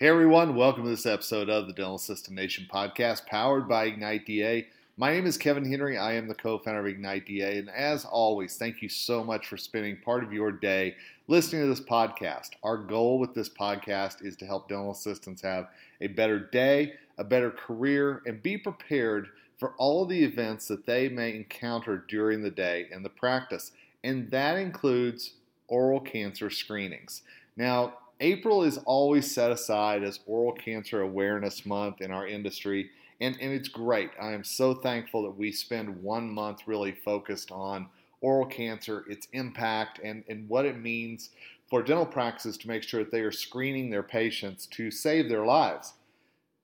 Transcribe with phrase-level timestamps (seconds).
[0.00, 4.24] Hey everyone, welcome to this episode of the Dental Assistant Nation podcast powered by Ignite
[4.24, 4.66] DA.
[4.96, 5.98] My name is Kevin Henry.
[5.98, 7.58] I am the co founder of Ignite DA.
[7.58, 10.94] And as always, thank you so much for spending part of your day
[11.28, 12.52] listening to this podcast.
[12.62, 15.68] Our goal with this podcast is to help dental assistants have
[16.00, 19.28] a better day, a better career, and be prepared
[19.58, 23.72] for all the events that they may encounter during the day in the practice.
[24.02, 25.34] And that includes
[25.68, 27.20] oral cancer screenings.
[27.54, 32.90] Now, April is always set aside as Oral Cancer Awareness Month in our industry,
[33.20, 34.10] and, and it's great.
[34.20, 37.88] I am so thankful that we spend one month really focused on
[38.20, 41.30] oral cancer, its impact, and, and what it means
[41.70, 45.46] for dental practices to make sure that they are screening their patients to save their
[45.46, 45.94] lives.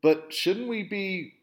[0.02, 1.34] But shouldn't we be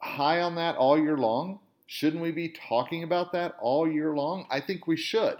[0.00, 1.60] high on that all year long?
[1.86, 4.46] Shouldn't we be talking about that all year long?
[4.50, 5.38] I think we should.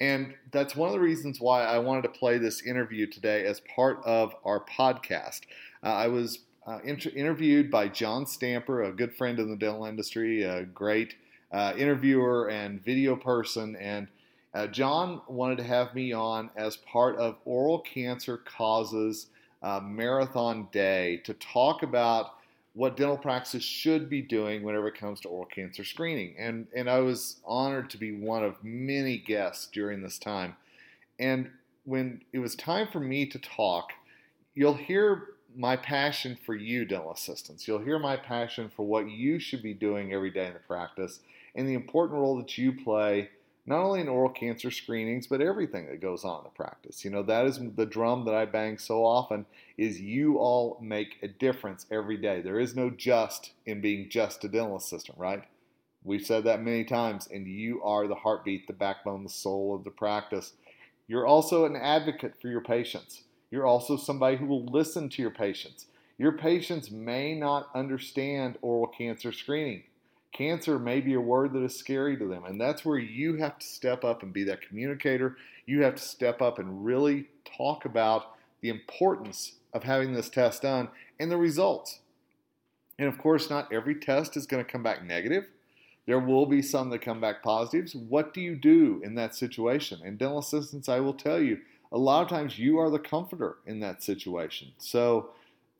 [0.00, 3.60] And that's one of the reasons why I wanted to play this interview today as
[3.60, 5.40] part of our podcast.
[5.82, 9.86] Uh, I was uh, inter- interviewed by John Stamper, a good friend in the dental
[9.86, 11.16] industry, a great
[11.50, 13.74] uh, interviewer and video person.
[13.76, 14.08] And
[14.54, 19.26] uh, John wanted to have me on as part of Oral Cancer Causes
[19.62, 22.34] uh, Marathon Day to talk about
[22.78, 26.36] what dental practices should be doing whenever it comes to oral cancer screening.
[26.38, 30.54] And, and I was honored to be one of many guests during this time.
[31.18, 31.50] And
[31.86, 33.94] when it was time for me to talk,
[34.54, 35.24] you'll hear
[35.56, 37.66] my passion for you, dental assistants.
[37.66, 41.18] You'll hear my passion for what you should be doing every day in the practice
[41.56, 43.28] and the important role that you play
[43.68, 47.04] not only in oral cancer screenings, but everything that goes on in the practice.
[47.04, 49.44] You know, that is the drum that I bang so often
[49.76, 52.40] is you all make a difference every day.
[52.40, 55.44] There is no just in being just a dental assistant, right?
[56.02, 59.84] We've said that many times, and you are the heartbeat, the backbone, the soul of
[59.84, 60.54] the practice.
[61.06, 63.24] You're also an advocate for your patients.
[63.50, 65.86] You're also somebody who will listen to your patients.
[66.16, 69.82] Your patients may not understand oral cancer screening.
[70.32, 73.58] Cancer may be a word that is scary to them, and that's where you have
[73.58, 75.36] to step up and be that communicator.
[75.66, 80.62] You have to step up and really talk about the importance of having this test
[80.62, 80.88] done
[81.18, 82.00] and the results.
[82.98, 85.46] And of course, not every test is going to come back negative.
[86.06, 87.94] There will be some that come back positives.
[87.94, 90.00] What do you do in that situation?
[90.04, 91.58] And dental assistants, I will tell you,
[91.92, 94.68] a lot of times you are the comforter in that situation.
[94.78, 95.30] So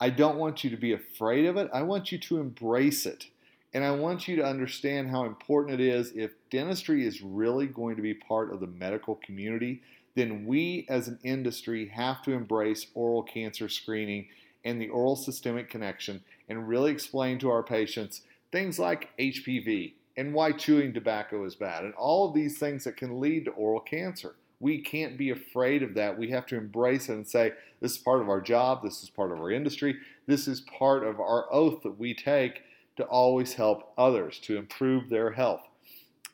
[0.00, 1.70] I don't want you to be afraid of it.
[1.72, 3.26] I want you to embrace it.
[3.74, 7.96] And I want you to understand how important it is if dentistry is really going
[7.96, 9.82] to be part of the medical community,
[10.14, 14.26] then we as an industry have to embrace oral cancer screening
[14.64, 20.34] and the oral systemic connection and really explain to our patients things like HPV and
[20.34, 23.80] why chewing tobacco is bad and all of these things that can lead to oral
[23.80, 24.34] cancer.
[24.60, 26.18] We can't be afraid of that.
[26.18, 29.10] We have to embrace it and say, this is part of our job, this is
[29.10, 29.96] part of our industry,
[30.26, 32.62] this is part of our oath that we take
[32.98, 35.62] to always help others to improve their health.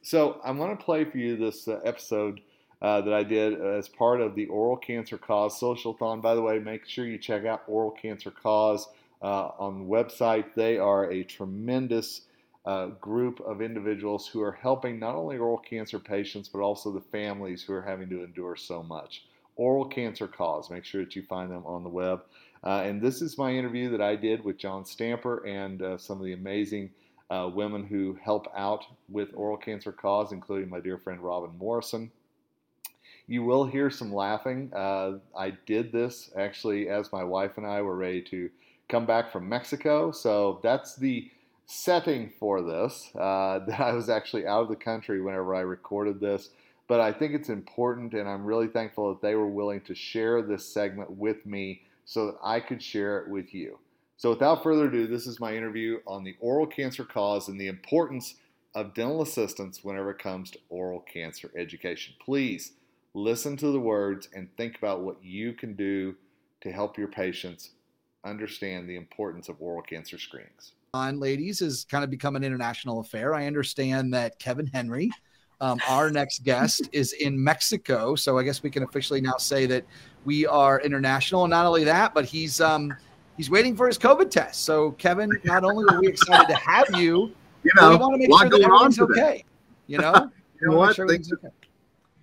[0.03, 2.41] So I'm going to play for you this uh, episode
[2.83, 6.21] uh, that I did as part of the Oral Cancer Cause Social Socialthon.
[6.21, 8.89] By the way, make sure you check out Oral Cancer Cause
[9.23, 10.47] uh, on the website.
[10.55, 12.23] They are a tremendous
[12.67, 17.01] uh, group of individuals who are helping not only oral cancer patients but also the
[17.13, 19.25] families who are having to endure so much.
[19.57, 20.71] Oral Cancer Cause.
[20.71, 22.23] Make sure that you find them on the web.
[22.65, 26.19] Uh, and this is my interview that I did with John Stamper and uh, some
[26.19, 26.91] of the amazing
[27.31, 32.11] uh, women who help out with oral cancer cause, including my dear friend Robin Morrison.
[33.27, 34.71] You will hear some laughing.
[34.75, 38.51] Uh, I did this actually as my wife and I were ready to
[38.89, 40.11] come back from Mexico.
[40.11, 41.31] So that's the
[41.67, 43.11] setting for this.
[43.15, 46.51] Uh, that I was actually out of the country whenever I recorded this.
[46.87, 50.43] But I think it's important, and I'm really thankful that they were willing to share
[50.43, 53.79] this segment with me so that I could share it with you.
[54.17, 57.67] So, without further ado, this is my interview on the oral cancer cause and the
[57.67, 58.37] importance
[58.75, 62.15] of dental assistance whenever it comes to oral cancer education.
[62.25, 62.73] Please
[63.15, 66.15] listen to the words and think about what you can do
[66.61, 67.71] to help your patients
[68.25, 70.73] understand the importance of oral cancer screenings.
[70.95, 73.35] On ladies has kind of become an international affair.
[73.35, 75.11] I understand that Kevin Henry
[75.65, 79.65] um, our next guest is in Mexico, so I guess we can officially now say
[79.65, 79.85] that
[80.27, 81.45] we are international.
[81.45, 82.95] And not only that, but he's um,
[83.39, 84.65] he's waiting for his COVID test.
[84.65, 87.33] So, Kevin, not only are we excited to have you,
[87.63, 89.45] you know, we want to make sure that everything's okay.
[89.87, 90.31] You know,
[90.61, 90.97] you know what?
[90.97, 91.49] Sure okay.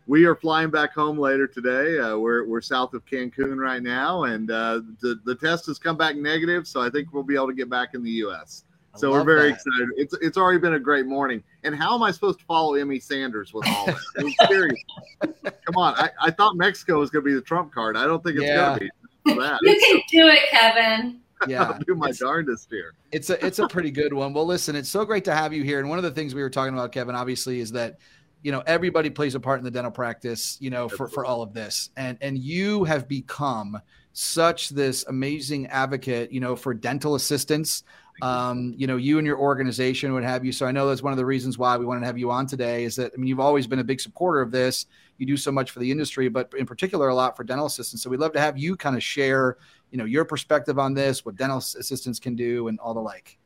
[0.05, 1.97] We are flying back home later today.
[1.97, 5.97] Uh, we're we're south of Cancun right now, and uh, the the test has come
[5.97, 6.67] back negative.
[6.67, 8.65] So I think we'll be able to get back in the U.S
[8.95, 9.55] so we're very that.
[9.55, 9.89] excited.
[9.95, 11.43] It's it's already been a great morning.
[11.63, 14.35] And how am I supposed to follow Emmy Sanders with all this?
[14.41, 14.69] I.
[15.43, 15.93] Come on.
[15.95, 17.95] I, I thought Mexico was going to be the trump card.
[17.95, 18.77] I don't think it's yeah.
[18.77, 18.89] going to
[19.25, 19.35] be.
[19.39, 19.59] that.
[19.61, 21.21] you can do it, Kevin.
[21.47, 22.93] Yeah, I'll do my it's, darndest here.
[23.11, 24.33] it's a it's a pretty good one.
[24.33, 25.79] Well, listen, it's so great to have you here.
[25.79, 27.99] And one of the things we were talking about, Kevin, obviously, is that
[28.43, 30.57] you know everybody plays a part in the dental practice.
[30.59, 33.79] You know, for for all of this, and and you have become
[34.13, 36.31] such this amazing advocate.
[36.31, 37.83] You know, for dental assistants.
[38.21, 40.51] Um, you know, you and your organization would have you.
[40.51, 42.45] So I know that's one of the reasons why we wanted to have you on
[42.45, 42.83] today.
[42.83, 44.85] Is that I mean, you've always been a big supporter of this.
[45.17, 48.03] You do so much for the industry, but in particular, a lot for dental assistants.
[48.03, 49.57] So we'd love to have you kind of share
[49.91, 53.37] you know your perspective on this what dental assistants can do and all the like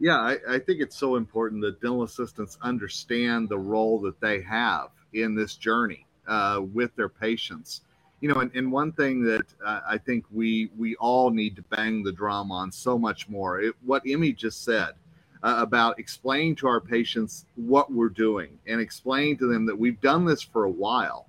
[0.00, 4.40] Yeah, I, I think it's so important that dental assistants understand the role that they
[4.42, 7.82] have in this journey uh, with their patients.
[8.24, 11.62] You know, and, and one thing that uh, I think we we all need to
[11.64, 13.60] bang the drum on so much more.
[13.60, 14.92] It, what Emmy just said
[15.42, 20.00] uh, about explaining to our patients what we're doing and explaining to them that we've
[20.00, 21.26] done this for a while.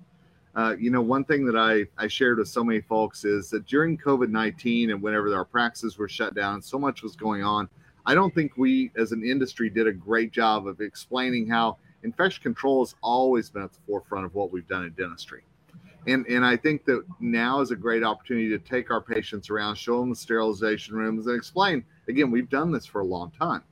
[0.54, 3.66] Uh, you know, one thing that I, I shared with so many folks is that
[3.66, 7.68] during COVID 19 and whenever our practices were shut down, so much was going on.
[8.06, 12.42] I don't think we as an industry did a great job of explaining how infection
[12.42, 15.44] control has always been at the forefront of what we've done in dentistry.
[16.06, 19.76] And, and I think that now is a great opportunity to take our patients around,
[19.76, 23.62] show them the sterilization rooms, and explain again, we've done this for a long time.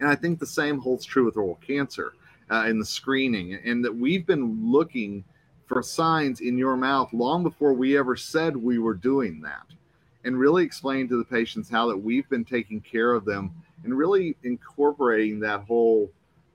[0.00, 2.14] And I think the same holds true with oral cancer
[2.50, 5.24] uh, in the screening, and that we've been looking
[5.66, 9.66] for signs in your mouth long before we ever said we were doing that
[10.24, 13.50] and really explain to the patients how that we've been taking care of them
[13.84, 16.10] and really incorporating that whole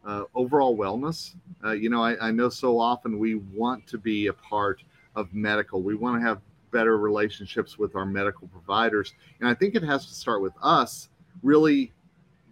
[0.08, 4.28] uh, overall wellness uh, you know I, I know so often we want to be
[4.28, 4.82] a part
[5.16, 9.76] of medical we want to have better relationships with our medical providers and i think
[9.76, 11.10] it has to start with us
[11.44, 11.94] really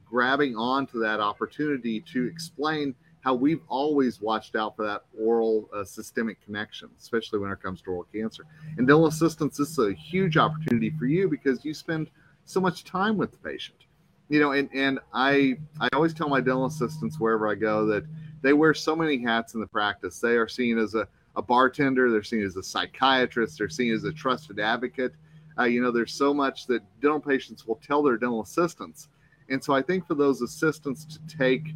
[0.06, 5.84] grabbing onto that opportunity to explain how we've always watched out for that oral uh,
[5.84, 8.46] systemic connection, especially when it comes to oral cancer.
[8.78, 12.12] And dental assistants, this is a huge opportunity for you because you spend
[12.46, 13.84] so much time with the patient.
[14.27, 18.06] You know, and, and I I always tell my dental assistants wherever I go that
[18.42, 20.19] they wear so many hats in the practice.
[20.19, 24.04] They are seen as a, a bartender, they're seen as a psychiatrist, they're seen as
[24.04, 25.13] a trusted advocate.
[25.57, 29.10] Uh, you know, there's so much that dental patients will tell their dental assistants.
[29.50, 31.74] And so I think for those assistants to take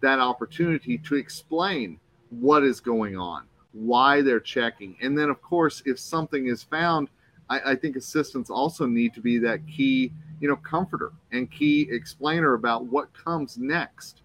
[0.00, 1.98] that opportunity to explain
[2.30, 4.96] what is going on, why they're checking.
[5.00, 7.08] And then, of course, if something is found,
[7.52, 10.10] I, I, think assistants also need to be that key,
[10.40, 14.22] you know, comforter and key explainer about what comes next.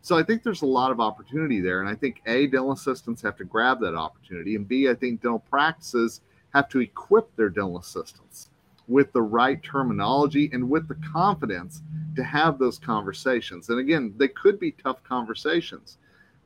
[0.00, 1.80] So I think there's a lot of opportunity there.
[1.80, 4.56] And I think A, dental assistants have to grab that opportunity.
[4.56, 6.22] And B, I think dental practices
[6.54, 8.48] have to equip their dental assistants
[8.88, 11.82] with the right terminology and with the confidence
[12.16, 13.68] to have those conversations.
[13.68, 15.98] And again, they could be tough conversations,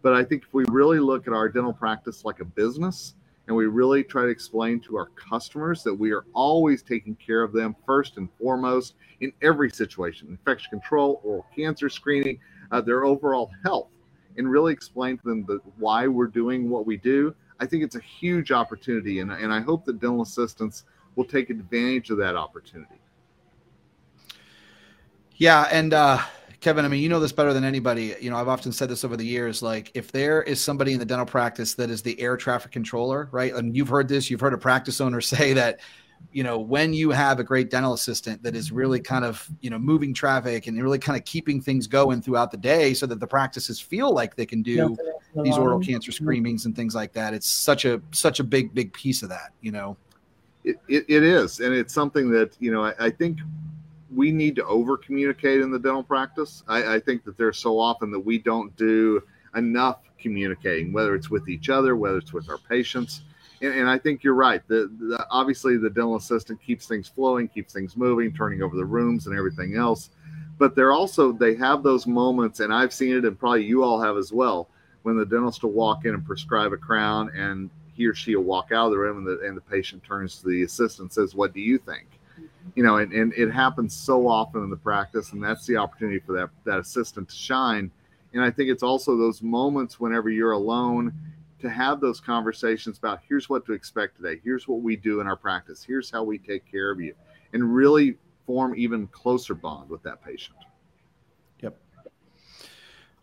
[0.03, 3.15] but I think if we really look at our dental practice like a business
[3.47, 7.43] and we really try to explain to our customers that we are always taking care
[7.43, 12.39] of them first and foremost in every situation infection control, oral cancer screening,
[12.73, 13.89] uh, their overall health,
[14.37, 17.35] and really explain to them the, why we're doing what we do.
[17.61, 21.51] I think it's a huge opportunity, and, and I hope that dental assistants will take
[21.51, 23.01] advantage of that opportunity.
[25.37, 26.21] Yeah, and uh,
[26.65, 28.17] Kevin, I mean, you know this better than anybody.
[28.23, 29.63] You know, I've often said this over the years.
[29.63, 33.29] Like, if there is somebody in the dental practice that is the air traffic controller,
[33.33, 33.53] right?
[33.53, 35.81] And you've heard this, you've heard a practice owner say that,
[36.33, 39.69] you know, when you have a great dental assistant that is really kind of, you
[39.69, 43.21] know, moving traffic and really kind of keeping things going throughout the day so that
[43.21, 44.97] the practices feel like they can do
[45.43, 46.25] these oral cancer mm-hmm.
[46.25, 47.35] screenings and things like that.
[47.35, 49.99] It's such a such a big, big piece of that, you know.
[50.65, 51.61] It, it, it is.
[51.61, 53.41] And it's something that, you know, I, I think
[54.15, 56.63] we need to over communicate in the dental practice.
[56.69, 59.23] I, I, think that there's so often that we don't do
[59.57, 63.23] enough communicating, whether it's with each other, whether it's with our patients.
[63.61, 64.67] And, and I think you're right.
[64.69, 68.85] The, the, obviously the dental assistant keeps things flowing, keeps things moving, turning over the
[68.85, 70.11] rooms and everything else.
[70.59, 74.01] But they're also they have those moments, and I've seen it, and probably you all
[74.01, 74.69] have as well,
[75.03, 78.45] when the dentist will walk in and prescribe a crown, and he or she will
[78.45, 81.13] walk out of the room, and the, and the patient turns to the assistant and
[81.13, 82.07] says, "What do you think?"
[82.75, 86.19] You know, and, and it happens so often in the practice, and that's the opportunity
[86.19, 87.91] for that that assistant to shine.
[88.33, 91.13] And I think it's also those moments whenever you're alone
[91.61, 95.27] to have those conversations about here's what to expect today, here's what we do in
[95.27, 97.15] our practice, here's how we take care of you,
[97.53, 100.57] and really form even closer bond with that patient.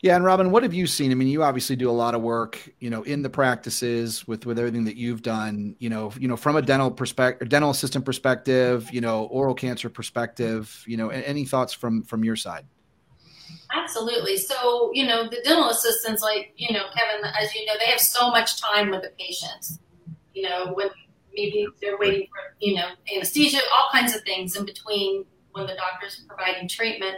[0.01, 1.11] Yeah, and Robin, what have you seen?
[1.11, 4.47] I mean, you obviously do a lot of work, you know, in the practices with
[4.47, 5.75] with everything that you've done.
[5.77, 9.89] You know, you know, from a dental perspective, dental assistant perspective, you know, oral cancer
[9.89, 10.83] perspective.
[10.87, 12.65] You know, any thoughts from from your side?
[13.73, 14.37] Absolutely.
[14.37, 17.99] So, you know, the dental assistants, like you know, Kevin, as you know, they have
[17.99, 19.79] so much time with the patients.
[20.33, 20.87] You know, when
[21.31, 25.75] maybe they're waiting for, you know, anesthesia, all kinds of things in between when the
[25.75, 27.17] doctor's providing treatment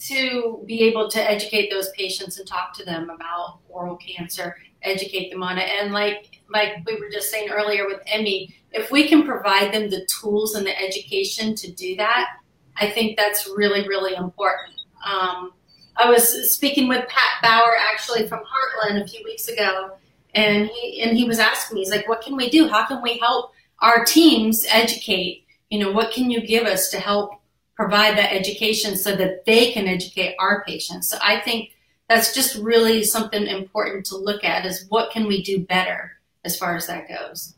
[0.00, 5.30] to be able to educate those patients and talk to them about oral cancer, educate
[5.30, 5.68] them on it.
[5.80, 9.88] And like like we were just saying earlier with Emmy, if we can provide them
[9.88, 12.26] the tools and the education to do that,
[12.76, 14.74] I think that's really, really important.
[15.06, 15.52] Um,
[15.96, 19.96] I was speaking with Pat Bauer actually from Heartland a few weeks ago,
[20.34, 22.68] and he and he was asking me, he's like, "What can we do?
[22.68, 25.44] How can we help our teams educate?
[25.70, 27.40] You know, what can you give us to help
[27.76, 31.70] provide that education so that they can educate our patients?" So I think
[32.08, 36.12] that's just really something important to look at: is what can we do better
[36.44, 37.54] as far as that goes.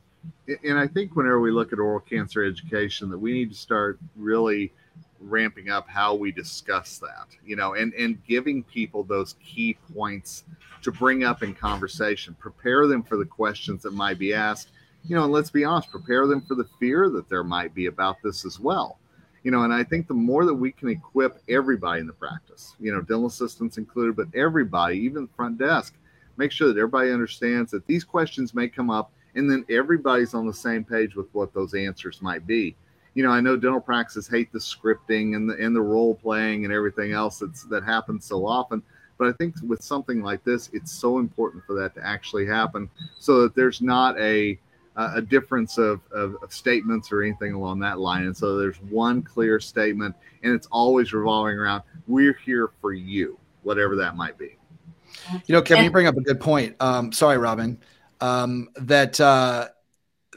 [0.65, 3.99] And I think whenever we look at oral cancer education, that we need to start
[4.15, 4.73] really
[5.21, 10.45] ramping up how we discuss that, you know, and and giving people those key points
[10.83, 14.69] to bring up in conversation, prepare them for the questions that might be asked,
[15.05, 17.87] you know, and let's be honest, prepare them for the fear that there might be
[17.87, 18.99] about this as well.
[19.47, 22.75] You know, and I think the more that we can equip everybody in the practice,
[22.81, 25.95] you know, dental assistants included, but everybody, even front desk,
[26.37, 30.49] make sure that everybody understands that these questions may come up and then everybody's on
[30.49, 32.75] the same page with what those answers might be
[33.17, 36.67] you know, I know dental practices hate the scripting and the and the role playing
[36.67, 38.83] and everything else that's that happens so often.
[39.17, 42.91] But I think with something like this, it's so important for that to actually happen,
[43.19, 44.59] so that there's not a
[44.97, 48.25] a difference of, of, of statements or anything along that line.
[48.25, 53.39] And so there's one clear statement, and it's always revolving around "We're here for you,"
[53.63, 54.57] whatever that might be.
[55.47, 56.77] You know, Kevin, you bring up a good point.
[56.81, 57.79] Um, sorry, Robin.
[58.21, 59.69] Um, that uh,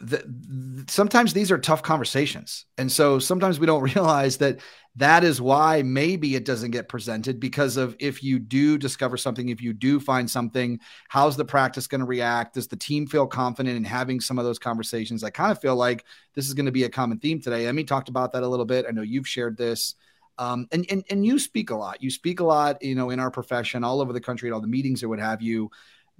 [0.01, 2.65] the, sometimes these are tough conversations.
[2.77, 4.59] And so sometimes we don't realize that
[4.99, 9.47] that is why maybe it doesn't get presented because of if you do discover something,
[9.47, 10.77] if you do find something,
[11.07, 12.55] how's the practice going to react?
[12.55, 15.23] Does the team feel confident in having some of those conversations?
[15.23, 16.03] I kind of feel like
[16.33, 17.65] this is going to be a common theme today.
[17.65, 18.85] Emmy talked about that a little bit.
[18.89, 19.95] I know you've shared this.
[20.37, 22.03] Um, and, and and you speak a lot.
[22.03, 24.61] You speak a lot, you know, in our profession, all over the country, at all
[24.61, 25.71] the meetings or what have you.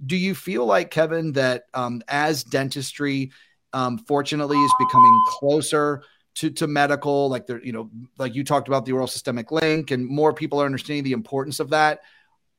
[0.04, 3.30] Do you feel like Kevin that um, as dentistry
[3.74, 6.02] um, fortunately is becoming closer
[6.36, 9.90] to, to medical like there you know like you talked about the oral systemic link
[9.90, 12.00] and more people are understanding the importance of that.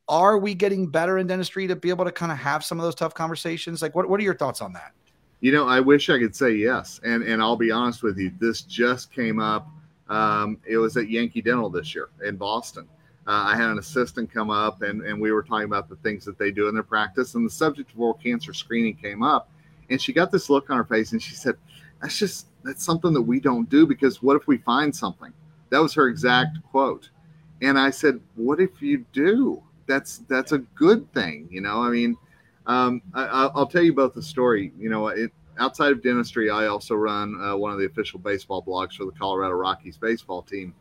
[0.08, 2.84] Are we getting better in dentistry to be able to kind of have some of
[2.84, 3.82] those tough conversations?
[3.82, 4.92] Like what, what are your thoughts on that?
[5.40, 7.00] You know i wish i could say yes.
[7.04, 9.68] And and i'll be honest with you this just came up
[10.10, 12.88] um, it was at yankee dental this year in boston.
[13.28, 16.26] Uh, i had an assistant come up and, and we were talking about the things
[16.26, 19.50] that they do in their practice and the subject of oral cancer screening came up
[19.92, 21.56] and she got this look on her face and she said,
[22.02, 25.32] That's just, that's something that we don't do because what if we find something?
[25.70, 27.10] That was her exact quote.
[27.62, 29.62] And I said, What if you do?
[29.88, 31.48] That's, that's a good thing.
[31.52, 32.18] You know, I mean,
[32.66, 34.72] um, I, will tell you both the story.
[34.78, 38.64] You know, it, outside of dentistry, I also run uh, one of the official baseball
[38.64, 40.74] blogs for the Colorado Rockies baseball team.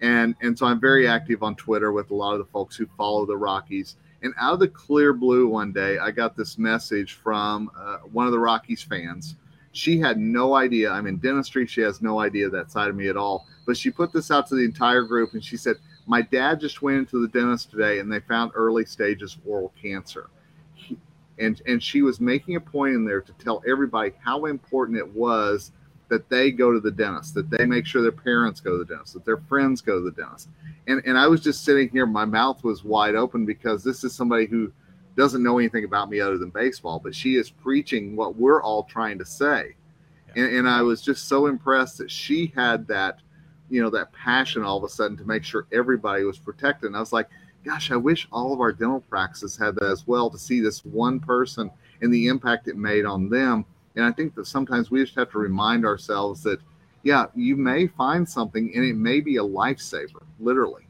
[0.00, 2.86] And, and so I'm very active on Twitter with a lot of the folks who
[2.96, 3.96] follow the Rockies.
[4.22, 8.26] And out of the clear blue one day, I got this message from uh, one
[8.26, 9.36] of the Rockies fans.
[9.72, 10.90] She had no idea.
[10.90, 11.66] I'm in dentistry.
[11.66, 13.46] She has no idea that side of me at all.
[13.66, 15.76] But she put this out to the entire group and she said,
[16.06, 19.72] My dad just went into the dentist today and they found early stages of oral
[19.80, 20.28] cancer.
[20.74, 20.98] He,
[21.38, 25.14] and, and she was making a point in there to tell everybody how important it
[25.14, 25.72] was
[26.08, 28.84] that they go to the dentist, that they make sure their parents go to the
[28.84, 30.48] dentist, that their friends go to the dentist
[30.86, 34.14] and and I was just sitting here, my mouth was wide open because this is
[34.14, 34.72] somebody who
[35.16, 38.84] doesn't know anything about me other than baseball, but she is preaching what we're all
[38.84, 39.74] trying to say.
[40.34, 40.44] Yeah.
[40.44, 43.20] And, and I was just so impressed that she had that,
[43.68, 46.86] you know, that passion all of a sudden to make sure everybody was protected.
[46.86, 47.28] And I was like,
[47.64, 50.84] gosh, I wish all of our dental practices had that as well to see this
[50.84, 53.64] one person and the impact it made on them.
[53.94, 56.60] And I think that sometimes we just have to remind ourselves that
[57.02, 60.86] yeah, you may find something and it may be a lifesaver, literally.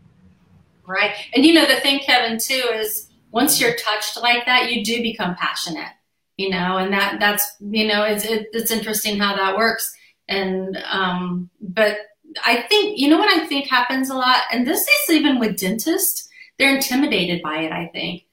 [0.87, 1.15] Right.
[1.35, 5.03] And you know, the thing, Kevin, too, is once you're touched like that, you do
[5.03, 5.93] become passionate,
[6.37, 9.93] you know, and that that's, you know, it's, it, it's interesting how that works.
[10.29, 11.97] And, um, but
[12.45, 15.59] I think, you know what I think happens a lot, and this is even with
[15.59, 18.27] dentists, they're intimidated by it, I think.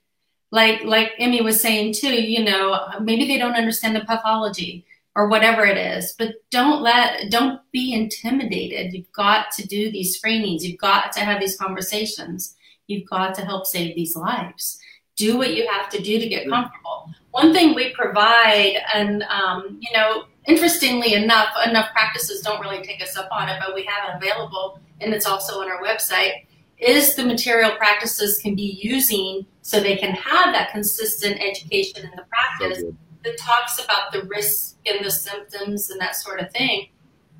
[0.51, 5.27] Like, like Emmy was saying too, you know, maybe they don't understand the pathology or
[5.27, 8.93] whatever it is but don't let don't be intimidated.
[8.93, 10.65] You've got to do these screenings.
[10.65, 12.55] You've got to have these conversations.
[12.87, 14.79] You've got to help save these lives
[15.19, 19.77] do what you have to do to get comfortable one thing we provide and um,
[19.81, 23.83] you know interestingly enough enough practices don't really take us up on it but we
[23.83, 26.45] have it available and it's also on our website
[26.77, 32.11] is the material practices can be using so they can have that consistent education in
[32.15, 36.51] the practice so that talks about the risk and the symptoms and that sort of
[36.51, 36.89] thing,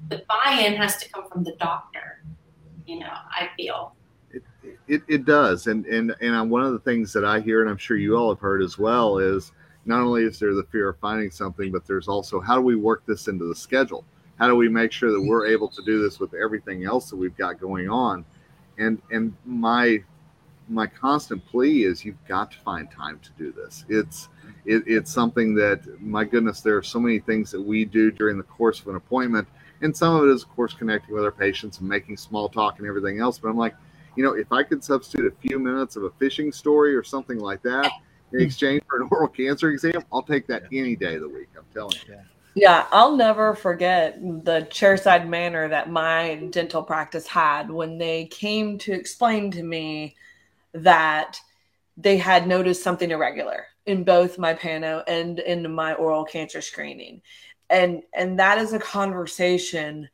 [0.09, 2.23] the buy-in has to come from the doctor.
[2.85, 3.95] You know, I feel.
[4.87, 7.77] It, it, does, and and and one of the things that I hear, and I'm
[7.77, 9.51] sure you all have heard as well, is
[9.85, 12.75] not only is there the fear of finding something, but there's also how do we
[12.75, 14.03] work this into the schedule?
[14.37, 17.15] How do we make sure that we're able to do this with everything else that
[17.15, 18.25] we've got going on?
[18.77, 20.03] And and my
[20.69, 23.85] my constant plea is you've got to find time to do this.
[23.89, 24.29] It's
[24.65, 28.37] it, it's something that my goodness, there are so many things that we do during
[28.37, 29.47] the course of an appointment,
[29.81, 32.79] and some of it is of course connecting with our patients and making small talk
[32.79, 33.39] and everything else.
[33.39, 33.75] But I'm like,
[34.15, 37.39] you know, if I could substitute a few minutes of a fishing story or something
[37.39, 37.91] like that
[38.33, 41.49] in exchange for an oral cancer exam, I'll take that any day of the week.
[41.57, 42.15] I'm telling you.
[42.15, 42.21] Yeah.
[42.55, 48.77] Yeah, I'll never forget the chairside manner that my dental practice had when they came
[48.79, 50.15] to explain to me
[50.73, 51.39] that
[51.95, 57.21] they had noticed something irregular in both my pano and in my oral cancer screening.
[57.69, 60.09] And and that is a conversation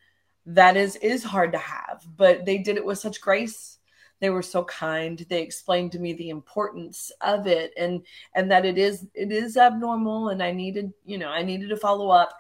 [0.46, 3.75] that is is hard to have, but they did it with such grace.
[4.22, 5.24] They were so kind.
[5.30, 8.02] They explained to me the importance of it and
[8.34, 11.78] and that it is it is abnormal and I needed, you know, I needed to
[11.78, 12.38] follow up.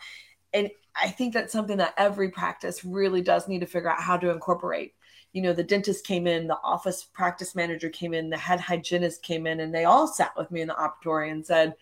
[0.53, 4.17] And I think that's something that every practice really does need to figure out how
[4.17, 4.93] to incorporate
[5.35, 9.21] you know, the dentist came in, the office practice manager came in, the head hygienist
[9.21, 11.75] came in, and they all sat with me in the operatory and said,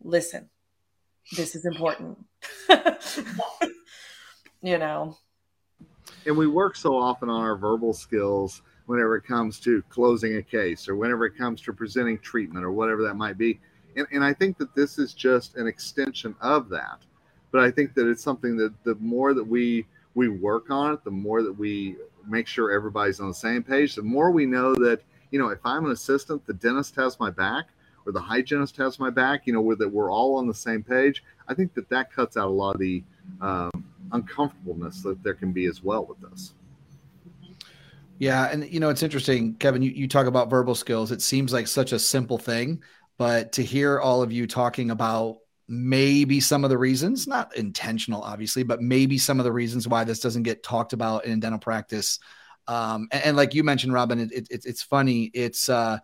[0.00, 0.48] listen,
[1.36, 2.24] this is important.
[4.62, 5.18] you know.
[6.24, 10.42] And we work so often on our verbal skills whenever it comes to closing a
[10.42, 13.58] case or whenever it comes to presenting treatment or whatever that might be.
[13.96, 16.98] And, and I think that this is just an extension of that.
[17.50, 21.04] But I think that it's something that the more that we we work on it,
[21.04, 21.96] the more that we
[22.28, 23.94] make sure everybody's on the same page.
[23.94, 27.30] The more we know that, you know, if I'm an assistant, the dentist has my
[27.30, 27.66] back
[28.06, 31.24] or the hygienist has my back, you know, that we're all on the same page.
[31.48, 33.02] I think that that cuts out a lot of the
[33.40, 33.70] um,
[34.12, 36.54] uncomfortableness that there can be as well with this.
[38.18, 39.82] Yeah, and you know it's interesting, Kevin.
[39.82, 41.10] You, you talk about verbal skills.
[41.10, 42.82] It seems like such a simple thing,
[43.18, 48.22] but to hear all of you talking about maybe some of the reasons, not intentional,
[48.22, 51.58] obviously, but maybe some of the reasons why this doesn't get talked about in dental
[51.58, 52.18] practice.
[52.68, 55.30] Um, and, and, like you mentioned, Robin, it, it, it's funny.
[55.34, 55.98] It's uh,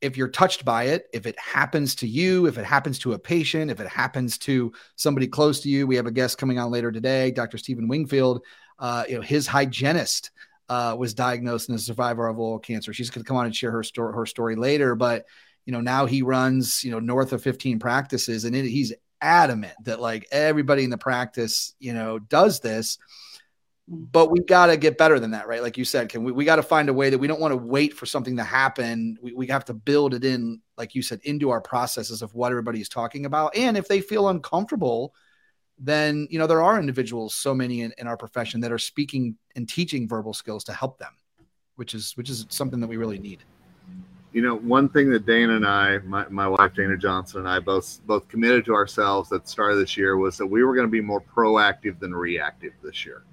[0.00, 3.18] if you're touched by it, if it happens to you, if it happens to a
[3.18, 6.70] patient, if it happens to somebody close to you, we have a guest coming on
[6.70, 7.58] later today, Dr.
[7.58, 8.42] Stephen Wingfield.
[8.78, 10.30] Uh, you know, his hygienist
[10.68, 12.92] uh, was diagnosed and a survivor of oral cancer.
[12.92, 15.26] She's going to come on and share her story, her story later, but
[15.64, 19.74] you know, now he runs, you know, north of 15 practices and it, he's adamant
[19.84, 22.98] that like everybody in the practice, you know, does this.
[23.88, 25.62] But we got to get better than that, right?
[25.62, 27.52] Like you said, can we, we got to find a way that we don't want
[27.52, 29.16] to wait for something to happen.
[29.22, 32.50] We, we have to build it in, like you said, into our processes of what
[32.50, 33.56] everybody's talking about.
[33.56, 35.14] And if they feel uncomfortable,
[35.78, 39.36] then, you know, there are individuals, so many in, in our profession that are speaking
[39.54, 41.12] and teaching verbal skills to help them,
[41.76, 43.44] which is, which is something that we really need
[44.36, 47.58] you know, one thing that Dana and I, my, my wife Dana Johnson and I
[47.58, 50.74] both both committed to ourselves at the start of this year was that we were
[50.74, 53.24] going to be more proactive than reactive this year.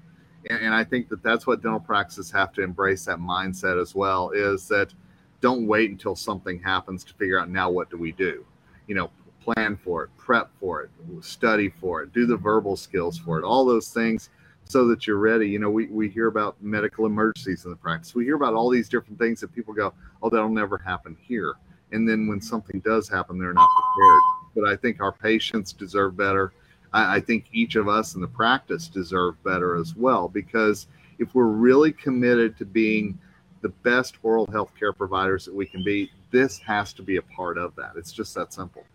[0.49, 3.93] And, and I think that that's what dental practices have to embrace that mindset as
[3.93, 4.93] well is that
[5.41, 8.45] don't wait until something happens to figure out now what do we do.
[8.88, 9.12] You know,
[9.43, 10.89] plan for it, prep for it,
[11.21, 14.29] study for it, do the verbal skills for it, all those things
[14.65, 15.49] so that you're ready.
[15.49, 18.15] You know, we, we hear about medical emergencies in the practice.
[18.15, 21.56] We hear about all these different things that people go, oh, that'll never happen here.
[21.91, 24.21] And then when something does happen, they're not prepared.
[24.56, 26.53] But I think our patients deserve better.
[26.93, 30.88] I, I think each of us in the practice deserve better as well, because
[31.19, 33.19] if we're really committed to being
[33.62, 37.21] the best oral health care providers that we can be, this has to be a
[37.21, 37.91] part of that.
[37.95, 38.86] It's just that simple.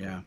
[0.00, 0.20] Yeah.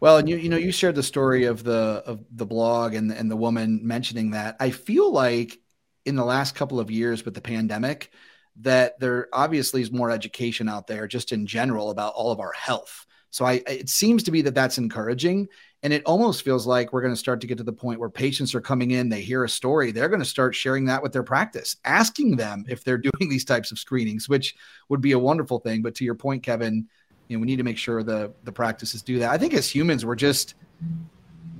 [0.00, 3.12] Well, and you you know you shared the story of the of the blog and
[3.12, 4.56] and the woman mentioning that.
[4.58, 5.58] I feel like
[6.04, 8.10] in the last couple of years with the pandemic
[8.56, 12.52] that there obviously is more education out there just in general about all of our
[12.52, 13.06] health.
[13.30, 15.48] So I it seems to be that that's encouraging
[15.82, 18.10] and it almost feels like we're going to start to get to the point where
[18.10, 21.12] patients are coming in, they hear a story, they're going to start sharing that with
[21.12, 24.54] their practice, asking them if they're doing these types of screenings, which
[24.88, 26.88] would be a wonderful thing, but to your point Kevin,
[27.30, 29.30] you know, we need to make sure the the practices do that.
[29.30, 30.54] I think as humans, we're just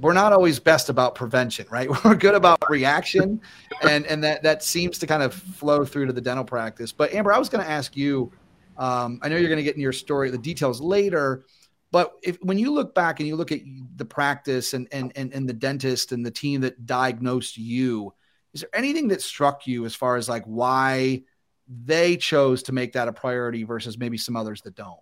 [0.00, 1.88] we're not always best about prevention, right?
[2.04, 3.40] We're good about reaction,
[3.82, 6.90] and and that that seems to kind of flow through to the dental practice.
[6.90, 8.32] But Amber, I was going to ask you.
[8.78, 11.44] Um, I know you're going to get in your story the details later,
[11.92, 13.60] but if when you look back and you look at
[13.96, 18.12] the practice and and and, and the dentist and the team that diagnosed you,
[18.54, 21.22] is there anything that struck you as far as like why
[21.68, 24.98] they chose to make that a priority versus maybe some others that don't?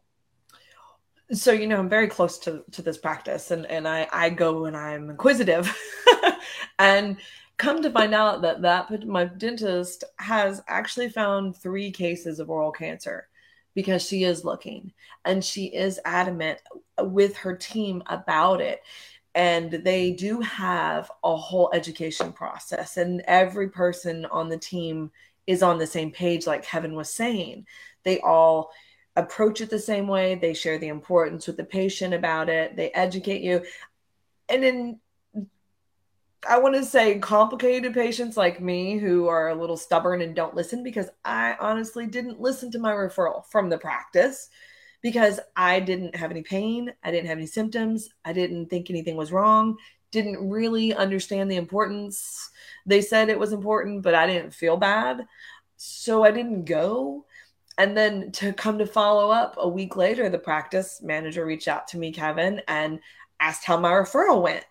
[1.33, 4.65] So you know i'm very close to to this practice and and i i go
[4.65, 5.77] and i'm inquisitive
[6.79, 7.17] and
[7.59, 12.73] come to find out that that my dentist has actually found three cases of oral
[12.73, 13.29] cancer
[13.75, 14.93] because she is looking
[15.25, 16.59] and she is adamant
[16.99, 18.83] with her team about it.
[19.37, 25.13] And they do have a whole education process and every person on the team
[25.47, 27.67] is on the same page like kevin was saying.
[28.03, 28.73] They all
[29.19, 30.35] approach it the same way.
[30.35, 32.77] They share the importance with the patient about it.
[32.77, 33.65] They educate you.
[34.49, 35.01] And then
[36.49, 40.55] I want to say complicated patients like me who are a little stubborn and don't
[40.55, 44.49] listen because I honestly didn't listen to my referral from the practice
[45.03, 46.93] because I didn't have any pain.
[47.03, 48.11] I didn't have any symptoms.
[48.25, 49.77] I didn't think anything was wrong.
[50.11, 52.51] Didn't really understand the importance.
[52.87, 55.27] They said it was important, but I didn't feel bad.
[55.77, 57.27] So I didn't go.
[57.79, 61.87] And then to come to follow up a week later, the practice manager reached out
[61.89, 62.99] to me, Kevin, and
[63.39, 64.65] asked how my referral went.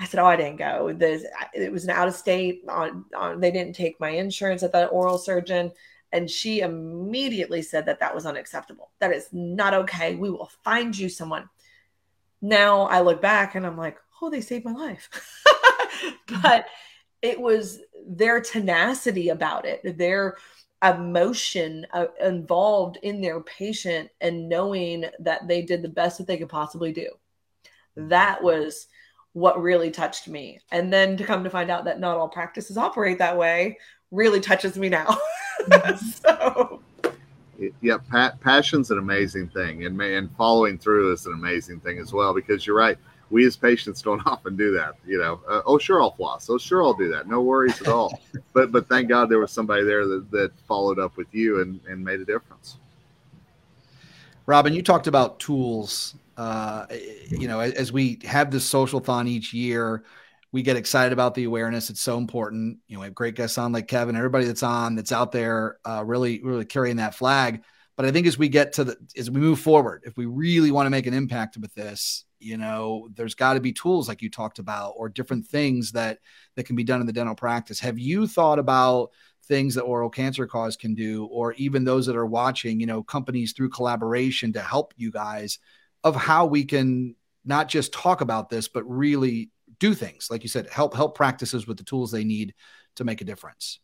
[0.00, 0.92] I said, "Oh, I didn't go.
[0.92, 1.22] There's,
[1.54, 2.64] it was an out of state.
[2.68, 5.70] On, on, they didn't take my insurance at that oral surgeon."
[6.10, 8.90] And she immediately said that that was unacceptable.
[8.98, 10.16] That is not okay.
[10.16, 11.48] We will find you someone.
[12.42, 15.08] Now I look back and I'm like, "Oh, they saved my life."
[16.42, 16.66] but
[17.22, 19.96] it was their tenacity about it.
[19.96, 20.36] Their
[20.82, 26.36] emotion uh, involved in their patient and knowing that they did the best that they
[26.36, 27.08] could possibly do.
[27.96, 28.88] That was
[29.32, 30.58] what really touched me.
[30.70, 33.78] And then to come to find out that not all practices operate that way
[34.10, 35.16] really touches me now.
[36.14, 36.82] so
[37.80, 42.12] yeah, pa- passion's an amazing thing, and and following through is an amazing thing as
[42.12, 42.34] well.
[42.34, 42.98] Because you're right,
[43.32, 44.94] we as patients don't often do that.
[45.04, 46.48] You know, uh, oh sure I'll floss.
[46.48, 47.26] Oh sure I'll do that.
[47.26, 48.20] No worries at all.
[48.52, 51.80] but but thank God there was somebody there that, that followed up with you and
[51.88, 52.76] and made a difference.
[54.46, 56.14] Robin, you talked about tools.
[56.36, 56.86] Uh,
[57.28, 60.02] you know, as we have this social-thon each year,
[60.50, 61.90] we get excited about the awareness.
[61.90, 62.78] It's so important.
[62.88, 65.78] You know, we have great guests on like Kevin, everybody that's on, that's out there,
[65.84, 67.62] uh, really, really carrying that flag.
[67.96, 70.70] But I think as we get to the, as we move forward, if we really
[70.70, 74.22] want to make an impact with this, you know there's got to be tools like
[74.22, 76.18] you talked about or different things that
[76.56, 77.80] that can be done in the dental practice.
[77.80, 79.10] Have you thought about
[79.46, 83.02] things that oral cancer cause can do or even those that are watching you know
[83.02, 85.58] companies through collaboration to help you guys
[86.04, 90.28] of how we can not just talk about this but really do things?
[90.30, 92.54] Like you said help help practices with the tools they need
[92.96, 93.80] to make a difference.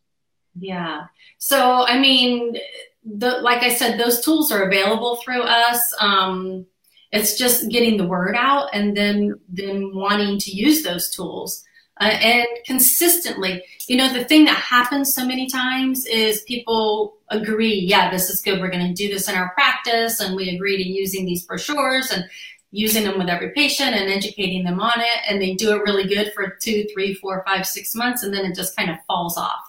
[0.57, 1.05] Yeah.
[1.37, 2.57] So i mean
[3.05, 5.93] the like i said those tools are available through us.
[5.99, 6.65] Um
[7.11, 11.63] it's just getting the word out and then then wanting to use those tools
[11.99, 13.63] uh, and consistently.
[13.87, 18.41] You know, the thing that happens so many times is people agree, yeah, this is
[18.41, 18.59] good.
[18.59, 22.11] We're going to do this in our practice, and we agree to using these brochures
[22.11, 22.23] and
[22.71, 25.19] using them with every patient and educating them on it.
[25.27, 28.45] And they do it really good for two, three, four, five, six months, and then
[28.45, 29.61] it just kind of falls off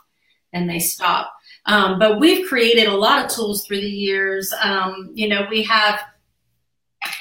[0.53, 1.33] and they stop.
[1.67, 4.53] Um, but we've created a lot of tools through the years.
[4.63, 6.01] Um, you know, we have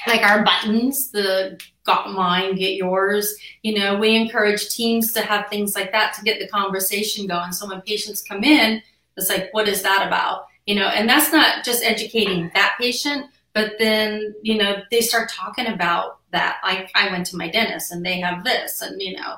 [0.06, 3.36] like our buttons, the got mine, get yours.
[3.62, 7.52] You know, we encourage teams to have things like that to get the conversation going.
[7.52, 8.82] So when patients come in,
[9.16, 10.46] it's like, what is that about?
[10.66, 15.28] You know, and that's not just educating that patient, but then, you know, they start
[15.28, 16.58] talking about that.
[16.62, 19.36] Like I went to my dentist and they have this and, you know,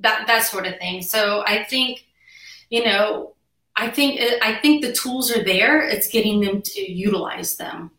[0.00, 1.02] that, that sort of thing.
[1.02, 2.06] So I think,
[2.70, 3.34] you know,
[3.76, 5.86] I think, I think the tools are there.
[5.86, 7.92] It's getting them to utilize them.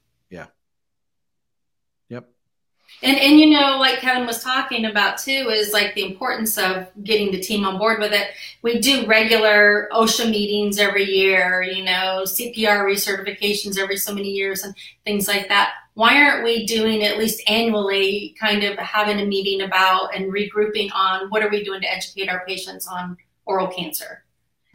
[3.02, 6.88] And and you know, like Kevin was talking about too, is like the importance of
[7.04, 8.28] getting the team on board with it.
[8.62, 14.64] We do regular OSHA meetings every year, you know, CPR recertifications every so many years
[14.64, 15.72] and things like that.
[15.94, 20.90] Why aren't we doing at least annually, kind of having a meeting about and regrouping
[20.94, 24.24] on what are we doing to educate our patients on oral cancer?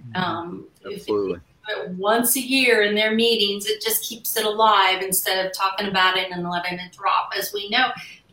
[0.03, 0.17] Mm-hmm.
[0.17, 1.41] Um, Absolutely.
[1.97, 6.17] Once a year in their meetings, it just keeps it alive instead of talking about
[6.17, 7.33] it and letting it drop.
[7.37, 7.89] As we know,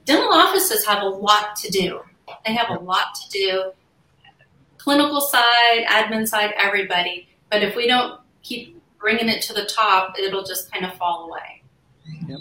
[0.06, 2.02] dental offices have a lot to do.
[2.46, 3.72] They have a lot to do.
[4.78, 7.28] Clinical side, admin side, everybody.
[7.50, 11.30] But if we don't keep bringing it to the top, it'll just kind of fall
[11.30, 11.62] away.
[12.28, 12.39] Yep.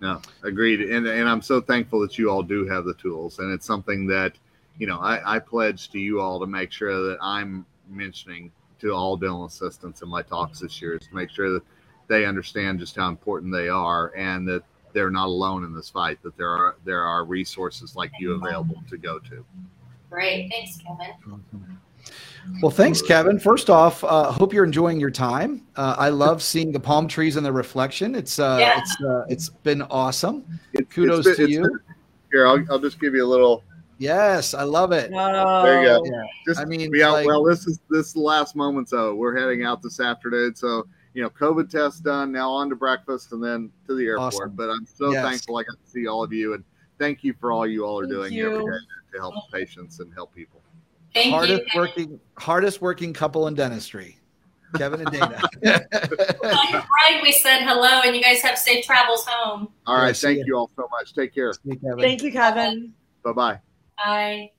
[0.00, 0.80] No, agreed.
[0.80, 3.38] And, and I'm so thankful that you all do have the tools.
[3.38, 4.34] And it's something that,
[4.78, 8.92] you know, I, I pledge to you all to make sure that I'm mentioning to
[8.92, 11.62] all dental assistants in my talks this year is to make sure that
[12.08, 14.62] they understand just how important they are and that
[14.92, 16.22] they're not alone in this fight.
[16.22, 19.44] That there are there are resources like you available to go to.
[20.10, 21.42] Great, thanks, Kevin.
[22.62, 23.40] Well, thanks, Kevin.
[23.40, 25.62] First off, uh, hope you're enjoying your time.
[25.74, 28.14] Uh, I love seeing the palm trees and the reflection.
[28.14, 28.78] It's uh, Yeah.
[28.78, 30.44] it's uh, it's been awesome.
[30.72, 31.60] It- Kudos it's to been- you.
[31.62, 31.80] been-
[32.32, 33.62] here, I'll, I'll just give you a little.
[33.98, 35.10] Yes, I love it.
[35.10, 36.04] There you go.
[36.04, 37.08] Yeah, Just I mean, yeah.
[37.10, 40.54] like- well, this is this is the last moment, so we're heading out this afternoon.
[40.54, 42.30] So you know, COVID test done.
[42.30, 44.34] Now on to breakfast and then to the airport.
[44.34, 44.50] Awesome.
[44.54, 45.24] But I'm so Yes.
[45.24, 46.62] thankful I got to see all of you and
[46.98, 48.46] thank you for all you all are Thank doing you.
[48.52, 48.78] every day
[49.14, 50.60] to help patients and help people.
[51.14, 51.80] Thank hardest you.
[51.80, 54.18] working hardest working couple in dentistry,
[54.76, 55.40] Kevin and Dana.
[55.64, 59.68] Tell your bride we said hello, and you guys have safe travels home.
[59.86, 60.44] All Yeah, right, see thank ya.
[60.48, 61.14] you all so much.
[61.14, 61.54] Take care.
[61.54, 61.98] See you, Kevin.
[62.00, 62.92] Thank you, Kevin.
[63.24, 63.60] Bye bye.
[64.04, 64.50] Bye.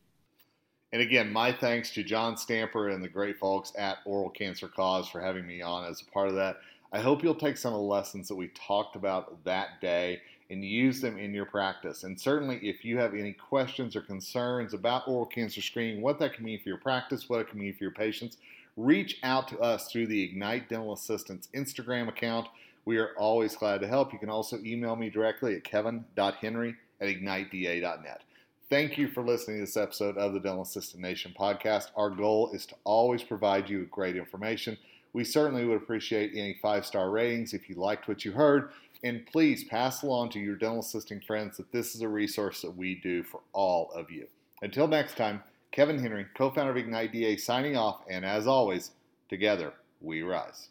[0.94, 5.10] And again, my thanks to John Stamper and the great folks at Oral Cancer Cause
[5.10, 6.58] for having me on as a part of that.
[6.94, 10.64] I hope you'll take some of the lessons that we talked about that day and
[10.64, 12.04] use them in your practice.
[12.04, 16.34] And certainly, if you have any questions or concerns about oral cancer screening, what that
[16.34, 18.38] can mean for your practice, what it can mean for your patients,
[18.78, 22.48] reach out to us through the Ignite Dental Assistance Instagram account.
[22.86, 24.14] We are always glad to help.
[24.14, 28.22] You can also email me directly at kevin.henry at igniteda.net.
[28.70, 31.86] Thank you for listening to this episode of the Dental Assistant Nation podcast.
[31.96, 34.78] Our goal is to always provide you with great information.
[35.14, 38.72] We certainly would appreciate any five star ratings if you liked what you heard.
[39.06, 42.76] And please pass along to your dental assisting friends that this is a resource that
[42.76, 44.28] we do for all of you.
[44.62, 48.02] Until next time, Kevin Henry, co founder of Ignite DA, signing off.
[48.10, 48.92] And as always,
[49.30, 50.68] together we rise.